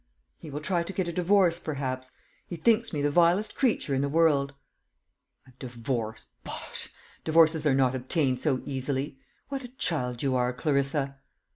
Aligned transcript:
"He 0.39 0.49
will 0.49 0.61
try 0.61 0.81
to 0.81 0.93
get 0.93 1.07
a 1.07 1.13
divorce, 1.13 1.59
perhaps. 1.59 2.09
He 2.47 2.55
thinks 2.55 2.91
me 2.91 3.03
the 3.03 3.11
vilest 3.11 3.53
creature 3.53 3.93
in 3.93 4.01
the 4.01 4.09
world." 4.09 4.51
"A 5.45 5.51
divorce 5.59 6.25
bosh! 6.43 6.89
Divorces 7.23 7.67
are 7.67 7.75
not 7.75 7.93
obtained 7.93 8.41
so 8.41 8.63
easily. 8.65 9.19
What 9.49 9.63
a 9.63 9.67
child 9.67 10.23
you 10.23 10.35
are, 10.35 10.53
Clarissa!" 10.53 11.19